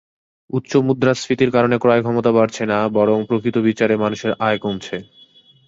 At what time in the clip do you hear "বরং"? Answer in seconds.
2.89-3.17